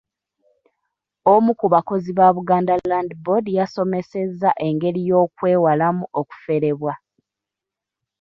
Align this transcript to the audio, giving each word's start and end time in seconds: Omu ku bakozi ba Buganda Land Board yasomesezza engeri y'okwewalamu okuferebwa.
Omu 1.33 1.51
ku 1.59 1.65
bakozi 1.73 2.11
ba 2.17 2.27
Buganda 2.35 2.73
Land 2.89 3.11
Board 3.23 3.45
yasomesezza 3.57 4.49
engeri 4.67 5.01
y'okwewalamu 5.09 6.03
okuferebwa. 6.19 6.93